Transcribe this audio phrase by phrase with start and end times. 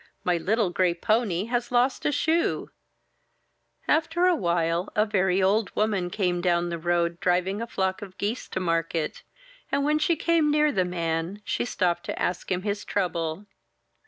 [0.23, 2.71] My little gray pony has lost a shoe!"
[3.87, 6.79] 96 I N THE NURSERY After a while a very old woman came down the
[6.79, 9.21] road, driving a flock of geese to market;
[9.71, 13.45] and when she came near the man, she stopped to ask him his trouble.